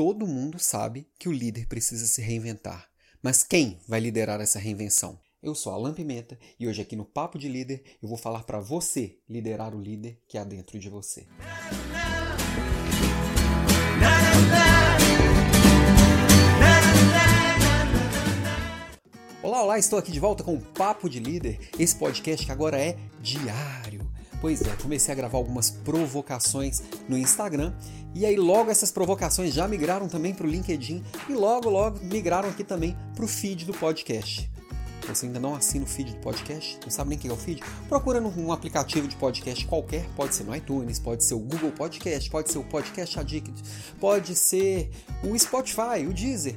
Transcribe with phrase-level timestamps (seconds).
[0.00, 2.88] todo mundo sabe que o líder precisa se reinventar.
[3.22, 5.20] Mas quem vai liderar essa reinvenção?
[5.42, 8.58] Eu sou Alan Pimenta e hoje aqui no Papo de Líder eu vou falar para
[8.60, 11.26] você liderar o líder que há dentro de você.
[19.42, 22.80] Olá, olá, estou aqui de volta com o Papo de Líder, esse podcast que agora
[22.80, 24.10] é diário.
[24.40, 27.74] Pois é, comecei a gravar algumas provocações no Instagram
[28.14, 32.48] e aí logo essas provocações já migraram também para o LinkedIn e logo, logo migraram
[32.48, 34.50] aqui também para o feed do podcast.
[35.06, 36.78] Você ainda não assina o feed do podcast?
[36.82, 37.62] Não sabe nem o que é o feed?
[37.88, 42.30] Procura num aplicativo de podcast qualquer, pode ser no iTunes, pode ser o Google Podcast,
[42.30, 43.62] pode ser o Podcast Addict,
[43.98, 44.90] pode ser
[45.24, 46.56] o Spotify, o Deezer.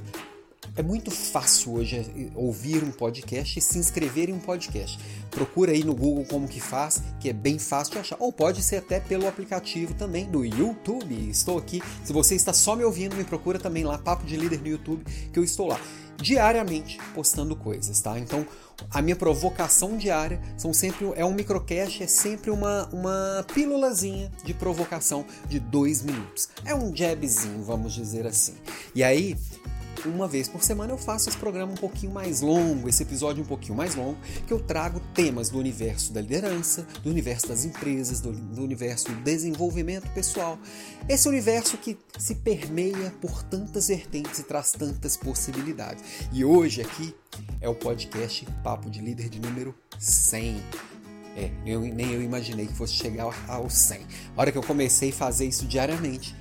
[0.76, 4.98] É muito fácil hoje ouvir um podcast e se inscrever em um podcast.
[5.30, 8.18] Procura aí no Google como que faz, que é bem fácil de achar.
[8.20, 11.14] Ou pode ser até pelo aplicativo também do YouTube.
[11.30, 11.80] Estou aqui.
[12.04, 15.04] Se você está só me ouvindo, me procura também lá, Papo de Líder no YouTube,
[15.32, 15.80] que eu estou lá
[16.18, 18.18] diariamente postando coisas, tá?
[18.18, 18.46] Então,
[18.90, 24.54] a minha provocação diária são sempre é um microcast, é sempre uma, uma pílulazinha de
[24.54, 26.50] provocação de dois minutos.
[26.66, 28.56] É um jabzinho, vamos dizer assim.
[28.96, 29.36] E aí,
[30.06, 33.46] uma vez por semana eu faço esse programa um pouquinho mais longo, esse episódio um
[33.46, 38.20] pouquinho mais longo, que eu trago temas do universo da liderança, do universo das empresas,
[38.20, 40.58] do, do universo do desenvolvimento pessoal.
[41.08, 46.04] Esse universo que se permeia por tantas vertentes e traz tantas possibilidades.
[46.32, 47.16] E hoje aqui
[47.62, 50.62] é o podcast Papo de Líder de número 100.
[51.36, 54.02] É, eu, nem eu imaginei que fosse chegar ao 100.
[54.36, 56.36] A hora que eu comecei a fazer isso diariamente,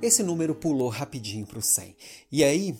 [0.00, 1.96] esse número pulou rapidinho para o 100.
[2.30, 2.76] E aí,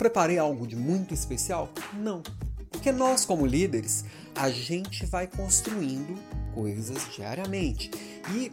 [0.00, 1.70] Preparei algo de muito especial?
[1.92, 2.22] Não.
[2.70, 4.02] Porque nós, como líderes,
[4.34, 6.18] a gente vai construindo
[6.54, 7.90] coisas diariamente.
[8.34, 8.50] E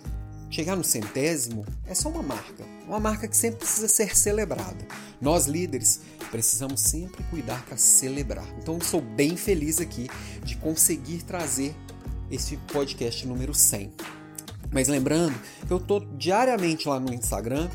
[0.50, 2.66] chegar no centésimo é só uma marca.
[2.86, 4.86] Uma marca que sempre precisa ser celebrada.
[5.22, 8.46] Nós, líderes, precisamos sempre cuidar para celebrar.
[8.62, 10.10] Então, sou bem feliz aqui
[10.44, 11.74] de conseguir trazer
[12.30, 13.94] esse podcast número 100.
[14.70, 17.70] Mas lembrando que eu estou diariamente lá no Instagram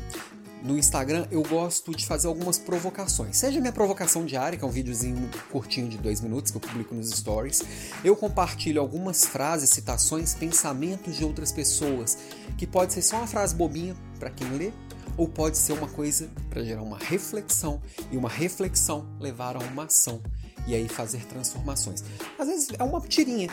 [0.63, 3.35] no Instagram eu gosto de fazer algumas provocações.
[3.35, 6.95] Seja minha provocação diária, que é um videozinho curtinho de dois minutos que eu publico
[6.95, 7.61] nos stories.
[8.03, 12.17] Eu compartilho algumas frases, citações, pensamentos de outras pessoas,
[12.57, 14.71] que pode ser só uma frase bobinha para quem lê,
[15.17, 17.81] ou pode ser uma coisa para gerar uma reflexão
[18.11, 20.21] e uma reflexão levar a uma ação
[20.65, 22.03] e aí fazer transformações.
[22.39, 23.49] Às vezes é uma tirinha,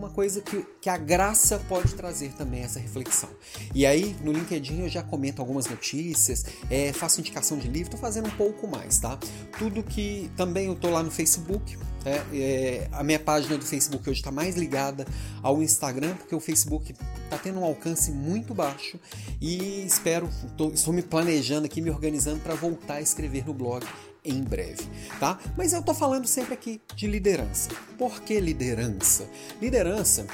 [0.00, 3.28] uma coisa que, que a graça pode trazer também essa reflexão.
[3.74, 8.00] E aí, no LinkedIn eu já comento algumas notícias, é, faço indicação de livro, estou
[8.00, 9.18] fazendo um pouco mais, tá?
[9.58, 14.08] Tudo que também eu estou lá no Facebook, é, é, a minha página do Facebook
[14.08, 15.06] hoje está mais ligada
[15.42, 16.94] ao Instagram, porque o Facebook
[17.24, 18.98] está tendo um alcance muito baixo
[19.38, 23.84] e espero, tô, estou me planejando aqui, me organizando para voltar a escrever no blog
[24.24, 24.88] em breve,
[25.18, 25.38] tá?
[25.56, 27.70] Mas eu tô falando sempre aqui de liderança.
[27.96, 29.28] Por que liderança?
[29.60, 30.26] Liderança,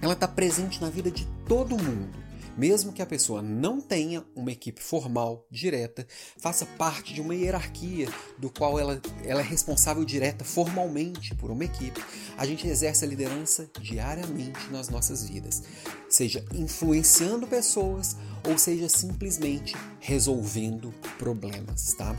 [0.00, 2.19] ela tá presente na vida de todo mundo.
[2.60, 6.06] Mesmo que a pessoa não tenha uma equipe formal, direta,
[6.36, 8.06] faça parte de uma hierarquia
[8.36, 12.04] do qual ela, ela é responsável direta formalmente por uma equipe,
[12.36, 15.62] a gente exerce a liderança diariamente nas nossas vidas,
[16.06, 18.14] seja influenciando pessoas
[18.46, 22.14] ou seja simplesmente resolvendo problemas, tá?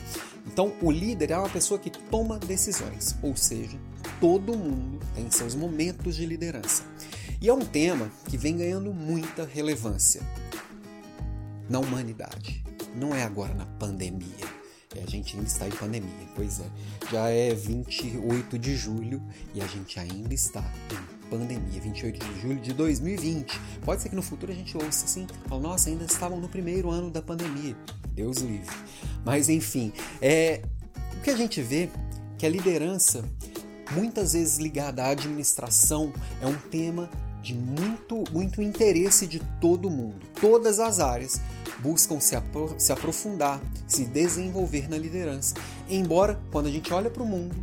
[0.47, 3.79] Então, o líder é uma pessoa que toma decisões, ou seja,
[4.19, 6.90] todo mundo tem seus momentos de liderança.
[7.41, 10.21] E é um tema que vem ganhando muita relevância
[11.69, 12.63] na humanidade.
[12.95, 14.61] Não é agora na pandemia.
[14.95, 16.65] É, a gente ainda está em pandemia, pois é.
[17.09, 19.21] Já é 28 de julho
[19.53, 20.61] e a gente ainda está
[20.91, 23.59] em pandemia, 28 de julho de 2020.
[23.85, 26.89] Pode ser que no futuro a gente ouça assim, fala, nossa, ainda estavam no primeiro
[26.89, 27.75] ano da pandemia.
[28.13, 28.75] Deus livre.
[29.23, 30.61] Mas enfim, é
[31.17, 31.89] o que a gente vê
[32.37, 33.23] que a liderança,
[33.95, 37.09] muitas vezes ligada à administração, é um tema
[37.41, 40.25] de muito, muito interesse de todo mundo.
[40.39, 41.41] Todas as áreas
[41.79, 45.55] buscam se, apro se aprofundar, se desenvolver na liderança.
[45.89, 47.55] Embora, quando a gente olha para o mundo,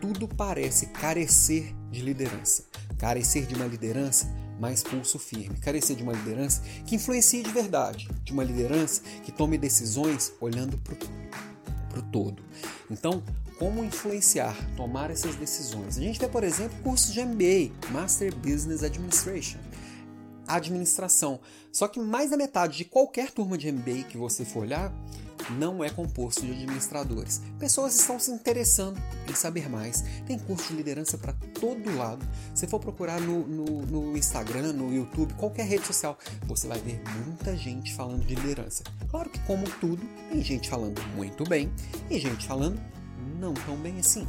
[0.00, 2.64] tudo parece carecer de liderança.
[2.98, 4.28] Carecer de uma liderança
[4.60, 5.58] mais pulso firme.
[5.58, 10.76] Carecer de uma liderança que influencie de verdade, de uma liderança que tome decisões olhando
[10.78, 10.96] para o
[12.00, 12.42] todo.
[12.90, 13.22] Então,
[13.58, 15.98] como influenciar, tomar essas decisões?
[15.98, 19.58] A gente vê, por exemplo, cursos de MBA, Master Business Administration,
[20.46, 21.40] administração.
[21.70, 24.92] Só que mais da metade de qualquer turma de MBA que você for olhar
[25.50, 27.40] não é composto de administradores.
[27.58, 30.02] Pessoas estão se interessando em saber mais.
[30.26, 32.26] Tem curso de liderança para todo lado.
[32.54, 37.02] Se for procurar no, no, no, Instagram, no YouTube, qualquer rede social, você vai ver
[37.24, 38.82] muita gente falando de liderança.
[39.10, 41.72] Claro que, como tudo, tem gente falando muito bem
[42.10, 42.80] e gente falando
[43.38, 44.26] não tão bem assim.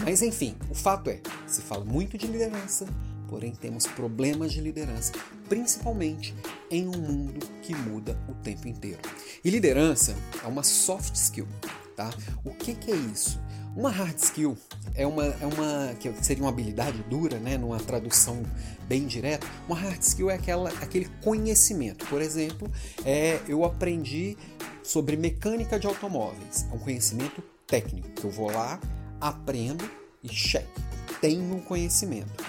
[0.00, 2.86] Mas enfim, o fato é, se fala muito de liderança,
[3.28, 5.12] porém temos problemas de liderança,
[5.52, 6.34] principalmente
[6.70, 9.00] em um mundo que muda o tempo inteiro.
[9.44, 11.46] E liderança é uma soft skill,
[11.94, 12.08] tá?
[12.42, 13.38] O que, que é isso?
[13.76, 14.56] Uma hard skill
[14.94, 18.42] é uma, é uma que seria uma habilidade dura, né, numa tradução
[18.88, 19.46] bem direta.
[19.66, 22.06] Uma hard skill é aquela, aquele conhecimento.
[22.06, 22.72] Por exemplo,
[23.04, 24.38] é, eu aprendi
[24.82, 26.66] sobre mecânica de automóveis.
[26.72, 28.80] É um conhecimento técnico que eu vou lá,
[29.20, 29.84] aprendo
[30.22, 30.80] e cheque.
[31.20, 32.42] Tenho conhecimento.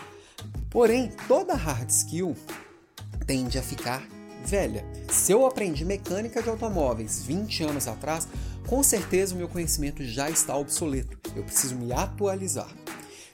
[0.69, 2.33] Porém, toda hard skill
[3.25, 4.05] tende a ficar
[4.45, 4.85] velha.
[5.09, 8.27] Se eu aprendi mecânica de automóveis 20 anos atrás,
[8.67, 11.17] com certeza o meu conhecimento já está obsoleto.
[11.35, 12.69] Eu preciso me atualizar.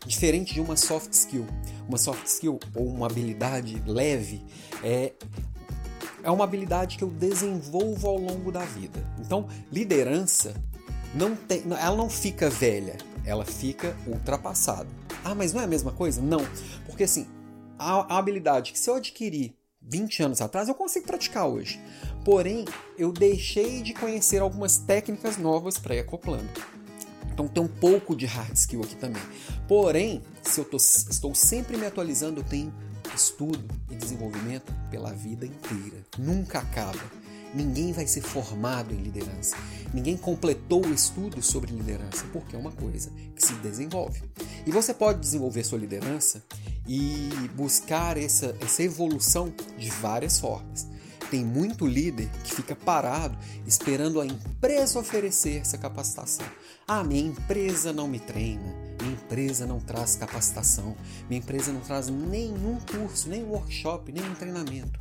[0.05, 1.45] Diferente de uma soft skill.
[1.87, 4.41] Uma soft skill ou uma habilidade leve
[4.83, 5.13] é
[6.21, 8.99] é uma habilidade que eu desenvolvo ao longo da vida.
[9.19, 10.53] Então, liderança
[11.13, 14.89] não tem, ela não fica velha, ela fica ultrapassada.
[15.23, 16.21] Ah, mas não é a mesma coisa?
[16.21, 16.41] Não.
[16.85, 17.25] Porque assim,
[17.77, 19.55] a, a habilidade que se eu adquirir
[19.89, 21.81] 20 anos atrás, eu consigo praticar hoje.
[22.23, 22.63] Porém,
[22.97, 26.47] eu deixei de conhecer algumas técnicas novas para ir acoplando.
[27.33, 29.21] Então tem um pouco de hard skill aqui também.
[29.67, 32.73] Porém, se eu tô, estou sempre me atualizando, eu tenho
[33.15, 36.05] estudo e desenvolvimento pela vida inteira.
[36.17, 36.99] Nunca acaba.
[37.53, 39.55] Ninguém vai ser formado em liderança.
[39.91, 44.21] Ninguém completou o estudo sobre liderança, porque é uma coisa que se desenvolve.
[44.67, 46.43] E você pode desenvolver sua liderança
[46.89, 50.87] e buscar essa, essa evolução de várias formas.
[51.29, 53.37] Tem muito líder que fica parado
[53.67, 56.47] esperando a empresa oferecer essa capacitação.
[56.87, 60.97] Ah, minha empresa não me treina, minha empresa não traz capacitação,
[61.29, 64.99] minha empresa não traz nenhum curso, nem workshop, nenhum treinamento.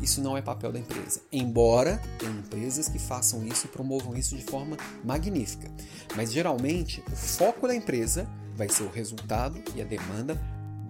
[0.00, 1.20] Isso não é papel da empresa.
[1.32, 5.68] Embora tenha empresas que façam isso e promovam isso de forma magnífica.
[6.14, 10.40] Mas geralmente o foco da empresa vai ser o resultado e a demanda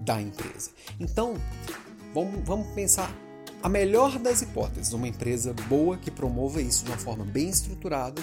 [0.04, 0.70] da empresa.
[0.98, 1.34] Então,
[2.14, 3.14] vamos, vamos pensar
[3.62, 8.20] a melhor das hipóteses, uma empresa boa que promova isso de uma forma bem estruturada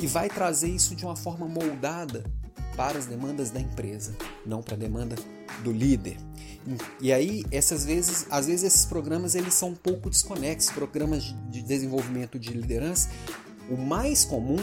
[0.00, 2.24] e vai trazer isso de uma forma moldada
[2.76, 5.16] para as demandas da empresa, não para a demanda
[5.64, 6.16] do líder.
[7.00, 11.62] E aí, essas vezes, às vezes esses programas eles são um pouco desconexos, programas de
[11.62, 13.08] desenvolvimento de liderança.
[13.70, 14.58] O mais comum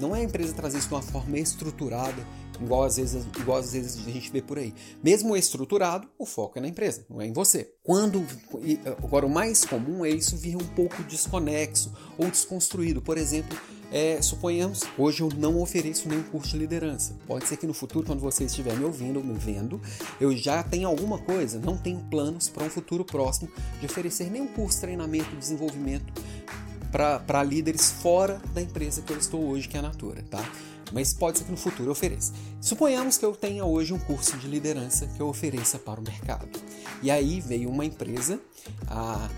[0.00, 2.24] não é a empresa trazer isso de uma forma estruturada,
[2.60, 4.74] igual às vezes, igual às vezes a gente vê por aí.
[5.02, 7.72] Mesmo estruturado, o foco é na empresa, não é em você.
[7.82, 8.24] Quando
[9.02, 13.02] agora o mais comum é isso vir um pouco desconexo ou desconstruído.
[13.02, 13.58] Por exemplo,
[13.92, 17.16] é, suponhamos, hoje eu não ofereço nenhum curso de liderança.
[17.26, 19.80] Pode ser que no futuro, quando você estiver me ouvindo ou me vendo,
[20.20, 23.48] eu já tenha alguma coisa, não tenho planos para um futuro próximo
[23.78, 26.12] de oferecer nenhum curso, treinamento, desenvolvimento
[26.90, 30.44] para líderes fora da empresa que eu estou hoje, que é a Natura, tá?
[30.92, 32.32] Mas pode ser que no futuro eu ofereça.
[32.60, 36.48] Suponhamos que eu tenha hoje um curso de liderança que eu ofereça para o mercado.
[37.02, 38.40] E aí veio uma empresa,
[38.86, 39.28] a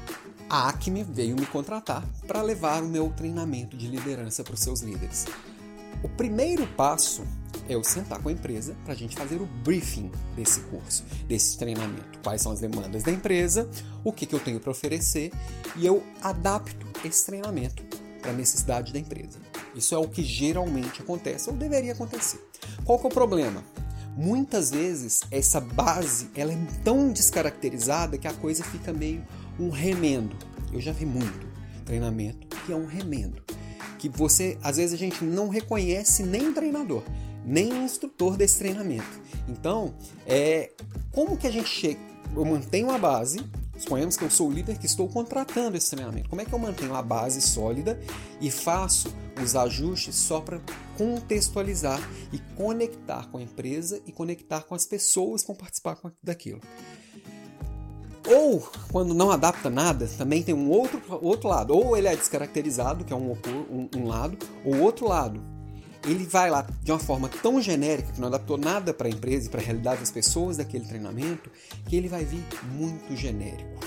[0.49, 5.27] Acme veio me contratar para levar o meu treinamento de liderança para os seus líderes.
[6.03, 7.25] O primeiro passo
[7.69, 11.59] é eu sentar com a empresa para a gente fazer o briefing desse curso, desse
[11.59, 12.19] treinamento.
[12.23, 13.69] Quais são as demandas da empresa,
[14.05, 15.33] o que, que eu tenho para oferecer
[15.77, 17.83] e eu adapto esse treinamento
[18.21, 19.39] para a necessidade da empresa.
[19.77, 22.41] Isso é o que geralmente acontece ou deveria acontecer.
[22.85, 23.63] Qual que é o problema?
[24.17, 29.23] Muitas vezes essa base ela é tão descaracterizada que a coisa fica meio
[29.61, 30.35] um remendo.
[30.73, 31.47] Eu já vi muito
[31.85, 33.43] treinamento que é um remendo.
[33.99, 37.03] Que você, às vezes, a gente não reconhece nem o treinador,
[37.45, 39.23] nem o instrutor desse treinamento.
[39.49, 39.95] Então,
[40.27, 40.73] é,
[41.13, 42.01] como que a gente chega?
[42.35, 43.41] Eu mantenho a base,
[43.79, 46.29] suponhamos que eu sou o líder que estou contratando esse treinamento.
[46.29, 47.99] Como é que eu mantenho a base sólida
[48.41, 50.61] e faço os ajustes só para
[50.97, 52.01] contextualizar
[52.33, 56.61] e conectar com a empresa e conectar com as pessoas que vão participar daquilo?
[58.29, 61.73] Ou, quando não adapta nada, também tem um outro, outro lado.
[61.73, 63.33] Ou ele é descaracterizado, que é um,
[63.71, 65.41] um, um lado, ou outro lado.
[66.07, 69.47] Ele vai lá de uma forma tão genérica, que não adaptou nada para a empresa
[69.47, 71.51] e para a realidade das pessoas daquele treinamento,
[71.89, 73.81] que ele vai vir muito genérico.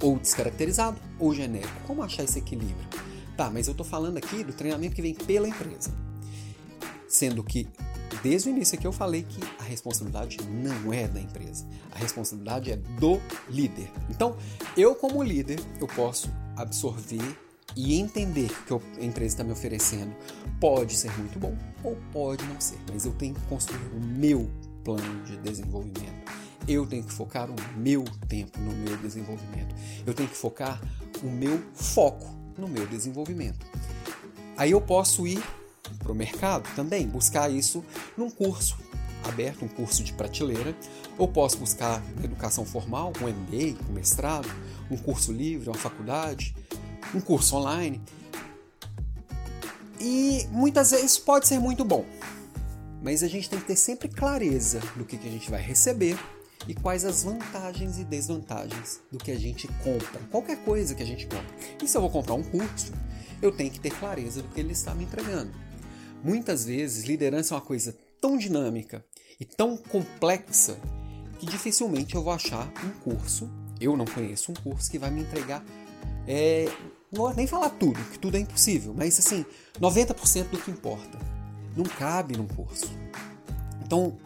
[0.00, 1.72] Ou descaracterizado, ou genérico.
[1.86, 2.88] Como achar esse equilíbrio?
[3.36, 5.92] Tá, mas eu estou falando aqui do treinamento que vem pela empresa.
[7.06, 7.68] Sendo que
[8.22, 12.72] Desde o início aqui eu falei que a responsabilidade não é da empresa, a responsabilidade
[12.72, 13.90] é do líder.
[14.10, 14.36] Então,
[14.76, 17.38] eu como líder, eu posso absorver
[17.76, 20.14] e entender que a empresa está me oferecendo
[20.60, 24.50] pode ser muito bom ou pode não ser, mas eu tenho que construir o meu
[24.84, 26.32] plano de desenvolvimento.
[26.66, 29.74] Eu tenho que focar o meu tempo no meu desenvolvimento.
[30.06, 30.80] Eu tenho que focar
[31.22, 32.26] o meu foco
[32.58, 33.66] no meu desenvolvimento.
[34.56, 35.42] Aí eu posso ir
[35.98, 37.84] para o mercado também, buscar isso
[38.16, 38.76] num curso
[39.24, 40.74] aberto, um curso de prateleira,
[41.16, 44.48] ou posso buscar educação formal, um MBA, um mestrado,
[44.90, 46.54] um curso livre, uma faculdade,
[47.14, 48.00] um curso online.
[50.00, 52.04] E muitas vezes isso pode ser muito bom,
[53.02, 56.16] mas a gente tem que ter sempre clareza do que, que a gente vai receber
[56.66, 61.06] e quais as vantagens e desvantagens do que a gente compra, qualquer coisa que a
[61.06, 61.46] gente compra.
[61.82, 62.92] E se eu vou comprar um curso,
[63.40, 65.52] eu tenho que ter clareza do que ele está me entregando.
[66.22, 69.04] Muitas vezes, liderança é uma coisa tão dinâmica
[69.38, 70.78] e tão complexa
[71.38, 73.48] que dificilmente eu vou achar um curso,
[73.80, 75.64] eu não conheço um curso que vai me entregar,
[76.26, 76.66] é,
[77.10, 79.44] não vou nem falar tudo, que tudo é impossível, mas assim,
[79.80, 81.18] 90% do que importa.
[81.76, 82.90] Não cabe num curso.
[83.82, 84.16] Então,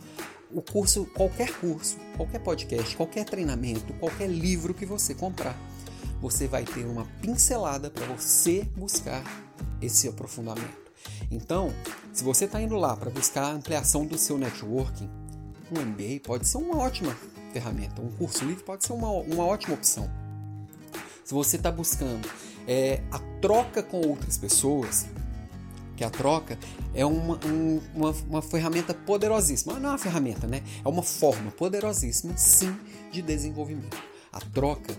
[0.51, 5.57] o curso, qualquer curso, qualquer podcast, qualquer treinamento, qualquer livro que você comprar,
[6.21, 9.23] você vai ter uma pincelada para você buscar
[9.81, 10.83] esse aprofundamento.
[11.31, 11.73] Então,
[12.12, 15.09] se você está indo lá para buscar a ampliação do seu networking,
[15.71, 17.17] um MBA pode ser uma ótima
[17.53, 20.11] ferramenta, um curso livre pode ser uma, uma ótima opção.
[21.25, 22.29] Se você está buscando
[22.66, 25.07] é, a troca com outras pessoas,
[25.97, 26.59] que a troca
[26.95, 29.78] é uma, um, uma, uma ferramenta poderosíssima.
[29.78, 30.62] Não é uma ferramenta, né?
[30.85, 32.75] É uma forma poderosíssima, sim,
[33.11, 33.97] de desenvolvimento.
[34.33, 34.97] A troca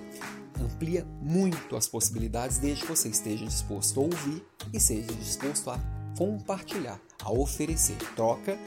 [0.60, 5.80] amplia muito as possibilidades desde que você esteja disposto a ouvir e seja disposto a
[6.18, 7.98] compartilhar, a oferecer.
[8.16, 8.58] Troca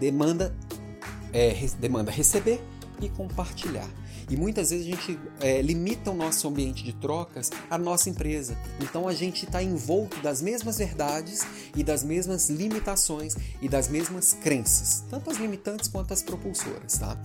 [0.00, 0.54] demanda,
[1.32, 2.60] é, demanda receber
[3.00, 3.88] e compartilhar.
[4.28, 8.58] E muitas vezes a gente é, limita o nosso ambiente de trocas à nossa empresa.
[8.80, 14.34] Então a gente está envolto das mesmas verdades e das mesmas limitações e das mesmas
[14.34, 16.98] crenças, tanto as limitantes quanto as propulsoras.
[16.98, 17.16] Tá?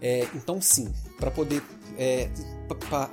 [0.00, 1.62] É, então, sim, para poder
[1.96, 2.28] é,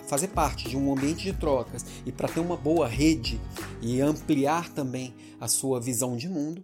[0.08, 3.40] fazer parte de um ambiente de trocas e para ter uma boa rede
[3.82, 6.64] e ampliar também a sua visão de mundo,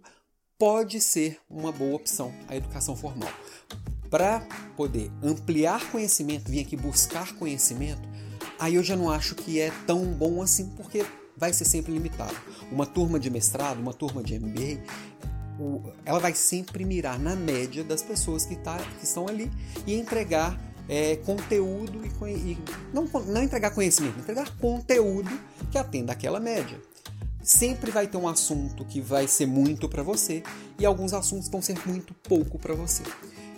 [0.58, 3.30] pode ser uma boa opção a educação formal
[4.12, 8.06] para poder ampliar conhecimento, vir aqui buscar conhecimento,
[8.58, 11.02] aí eu já não acho que é tão bom assim, porque
[11.34, 12.36] vai ser sempre limitado.
[12.70, 14.82] Uma turma de mestrado, uma turma de MBA,
[16.04, 19.50] ela vai sempre mirar na média das pessoas que, tá, que estão ali
[19.86, 22.58] e entregar é, conteúdo e, e
[22.92, 25.30] não, não entregar conhecimento, entregar conteúdo
[25.70, 26.78] que atenda aquela média.
[27.42, 30.42] Sempre vai ter um assunto que vai ser muito para você
[30.78, 33.02] e alguns assuntos vão ser muito pouco para você.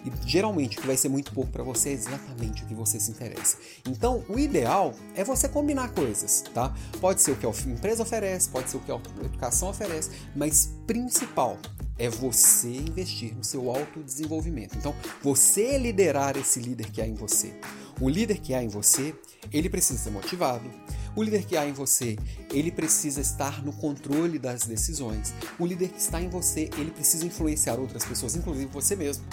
[0.04, 3.00] E geralmente o que vai ser muito pouco para você é exatamente o que você
[3.00, 3.56] se interessa.
[3.88, 6.74] Então, o ideal é você combinar coisas, tá?
[7.00, 10.72] Pode ser o que a empresa oferece, pode ser o que a educação oferece, mas
[10.86, 11.58] principal
[11.98, 14.76] é você investir no seu autodesenvolvimento.
[14.76, 17.54] Então, você liderar esse líder que há em você.
[18.00, 19.14] O líder que há em você,
[19.52, 20.68] ele precisa ser motivado.
[21.16, 22.18] O líder que há em você,
[22.52, 25.32] ele precisa estar no controle das decisões.
[25.60, 29.24] O líder que está em você, ele precisa influenciar outras pessoas, inclusive você mesmo.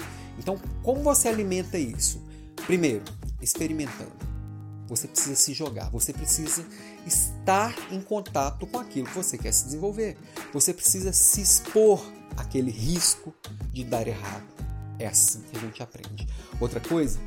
[0.41, 2.19] Então, como você alimenta isso?
[2.65, 3.03] Primeiro,
[3.39, 4.12] experimentando.
[4.88, 6.65] Você precisa se jogar, você precisa
[7.05, 10.17] estar em contato com aquilo que você quer se desenvolver.
[10.51, 12.03] Você precisa se expor
[12.36, 13.33] àquele risco
[13.71, 14.43] de dar errado.
[14.98, 16.27] É assim que a gente aprende.
[16.60, 17.19] Outra coisa,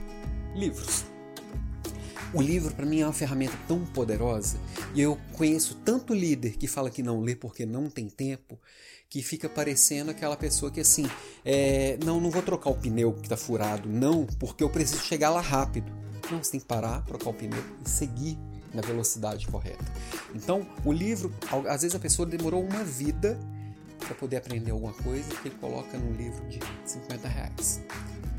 [0.54, 1.04] livros.
[2.35, 4.59] O livro para mim é uma ferramenta tão poderosa
[4.93, 8.59] e eu conheço tanto líder que fala que não lê porque não tem tempo
[9.09, 11.09] que fica parecendo aquela pessoa que assim,
[11.45, 15.31] é, não, não vou trocar o pneu que está furado, não, porque eu preciso chegar
[15.31, 15.93] lá rápido.
[16.29, 18.37] Não, você tem que parar, trocar o pneu e seguir
[18.75, 19.85] na velocidade correta.
[20.35, 21.33] Então, o livro,
[21.69, 23.38] às vezes a pessoa demorou uma vida
[24.00, 27.81] para poder aprender alguma coisa que ele coloca num livro de 50 reais.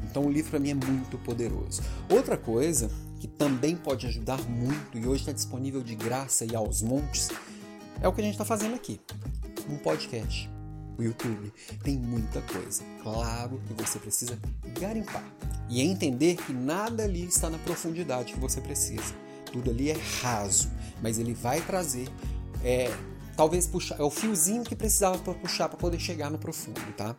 [0.04, 1.82] Então, o livro para mim é muito poderoso.
[2.10, 6.82] Outra coisa que também pode ajudar muito e hoje está disponível de graça e aos
[6.82, 7.30] montes
[8.02, 9.00] é o que a gente está fazendo aqui,
[9.70, 10.50] um podcast
[10.98, 11.52] o YouTube.
[11.84, 12.84] Tem muita coisa.
[13.02, 14.38] Claro que você precisa
[14.80, 15.24] garimpar
[15.70, 19.14] e entender que nada ali está na profundidade que você precisa.
[19.52, 20.70] Tudo ali é raso,
[21.02, 22.08] mas ele vai trazer
[22.64, 22.92] é,
[23.36, 27.16] talvez puxar, é o fiozinho que precisava para puxar para poder chegar no profundo, tá?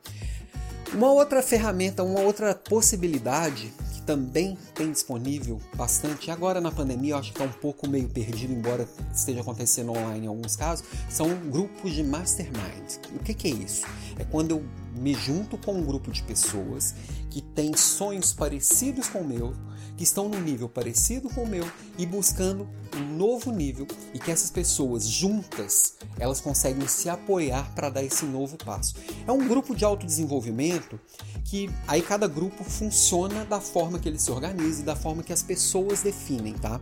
[0.93, 3.73] Uma outra ferramenta, uma outra possibilidade
[4.07, 6.31] também tem disponível bastante.
[6.31, 10.27] Agora na pandemia eu acho que está um pouco meio perdido, embora esteja acontecendo online
[10.27, 12.97] em alguns casos, são grupos de mastermind.
[13.15, 13.85] O que, que é isso?
[14.19, 14.65] É quando eu
[14.97, 16.95] me junto com um grupo de pessoas
[17.31, 19.55] que têm sonhos parecidos com o meu,
[19.97, 21.65] que estão num nível parecido com o meu
[21.99, 27.89] e buscando um novo nível e que essas pessoas juntas elas conseguem se apoiar para
[27.89, 28.95] dar esse novo passo.
[29.27, 30.99] É um grupo de autodesenvolvimento
[31.45, 35.33] que aí cada grupo funciona da forma que ele se organiza e da forma que
[35.33, 36.81] as pessoas definem, tá?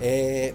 [0.00, 0.54] É,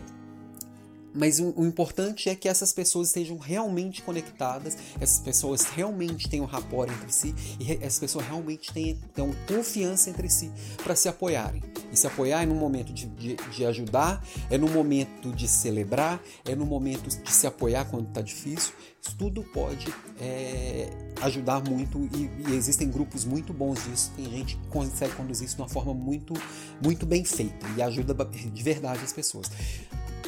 [1.19, 6.45] mas o, o, importante é que essas pessoas estejam realmente conectadas, essas pessoas realmente tenham
[6.45, 10.49] rapport entre si e essas pessoas realmente tenham, tenham confiança entre si
[10.81, 11.61] para se apoiarem.
[11.91, 16.21] E se apoiar é no momento de, de, de, ajudar, é no momento de celebrar,
[16.45, 18.73] é no momento de se apoiar quando está difícil.
[19.01, 20.89] Isso tudo pode é,
[21.21, 24.11] ajudar muito e, e, existem grupos muito bons disso.
[24.15, 26.33] Tem gente que consegue conduzir isso de uma forma muito,
[26.81, 29.49] muito bem feita e ajuda de verdade as pessoas.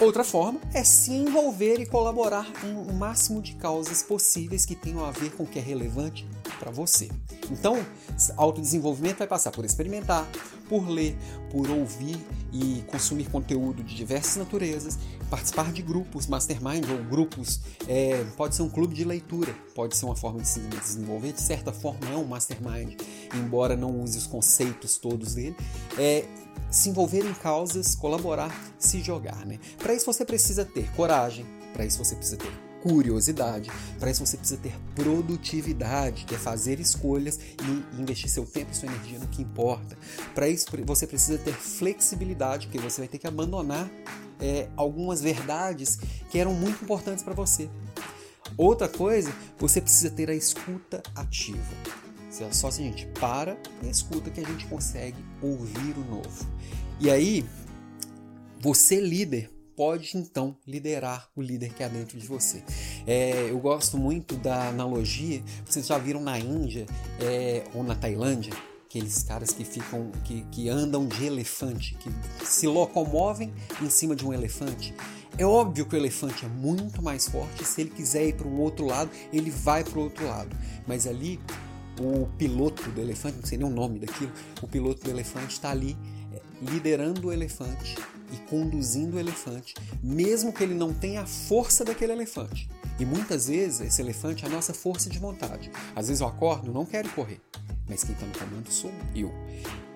[0.02, 5.06] Outra forma é se envolver e colaborar em o máximo de causas possíveis que tenham
[5.06, 6.28] a ver com o que é relevante
[6.60, 7.08] para você.
[7.52, 7.78] Então,
[8.36, 10.28] autodesenvolvimento vai passar por experimentar,
[10.68, 11.16] por ler,
[11.52, 12.18] por ouvir
[12.52, 14.98] e consumir conteúdo de diversas naturezas,
[15.32, 20.04] participar de grupos, mastermind ou grupos, é, pode ser um clube de leitura, pode ser
[20.04, 23.00] uma forma de se desenvolver, de certa forma é um mastermind,
[23.34, 25.56] embora não use os conceitos todos dele,
[25.98, 26.26] é,
[26.70, 29.46] se envolver em causas, colaborar, se jogar.
[29.46, 29.58] Né?
[29.78, 34.38] Para isso você precisa ter coragem, para isso você precisa ter curiosidade, para isso você
[34.38, 39.28] precisa ter produtividade, que é fazer escolhas e investir seu tempo e sua energia no
[39.28, 39.98] que importa.
[40.34, 43.90] Para isso você precisa ter flexibilidade, porque você vai ter que abandonar
[44.40, 47.70] é, algumas verdades que eram muito importantes para você.
[48.58, 51.74] Outra coisa, você precisa ter a escuta ativa.
[52.40, 56.48] É só assim, a gente para e escuta que a gente consegue ouvir o novo.
[57.00, 57.46] E aí,
[58.60, 62.64] você líder pode então liderar o líder que há dentro de você.
[63.06, 66.86] É, eu gosto muito da analogia, vocês já viram na Índia
[67.20, 68.54] é, ou na Tailândia,
[68.86, 72.12] aqueles caras que ficam, que, que andam de elefante, que
[72.46, 74.94] se locomovem em cima de um elefante.
[75.38, 78.60] É óbvio que o elefante é muito mais forte, se ele quiser ir para um
[78.60, 80.56] outro lado, ele vai para o outro lado.
[80.86, 81.40] Mas ali
[82.00, 85.72] o piloto do elefante, não sei nem o nome daquilo, o piloto do elefante está
[85.72, 85.98] ali
[86.34, 87.96] é, liderando o elefante
[88.32, 92.70] e conduzindo o elefante, mesmo que ele não tenha a força daquele elefante.
[93.00, 95.72] E muitas vezes esse elefante é a nossa força de vontade.
[95.96, 97.42] Às vezes eu acordo, não quero correr,
[97.88, 99.32] mas quem está no comando sou eu.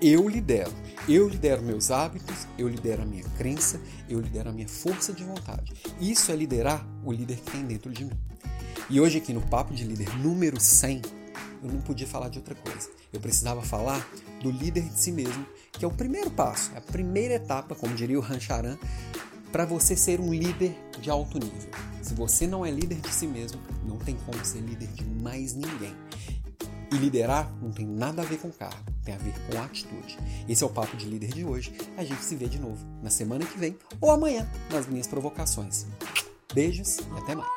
[0.01, 0.73] Eu lidero.
[1.07, 3.79] Eu lidero meus hábitos, eu lidero a minha crença,
[4.09, 5.73] eu lidero a minha força de vontade.
[5.99, 8.17] Isso é liderar o líder que tem dentro de mim.
[8.89, 11.01] E hoje aqui no Papo de Líder número 100,
[11.65, 12.89] eu não podia falar de outra coisa.
[13.11, 14.07] Eu precisava falar
[14.41, 17.95] do líder de si mesmo, que é o primeiro passo, é a primeira etapa, como
[17.95, 18.77] diria o Rancharan,
[19.51, 21.69] para você ser um líder de alto nível.
[22.01, 25.53] Se você não é líder de si mesmo, não tem como ser líder de mais
[25.53, 25.95] ninguém.
[26.91, 30.17] E liderar não tem nada a ver com cargo, tem a ver com atitude.
[30.47, 31.73] Esse é o Papo de Líder de hoje.
[31.97, 35.85] A gente se vê de novo na semana que vem ou amanhã nas minhas provocações.
[36.53, 37.54] Beijos e até mais.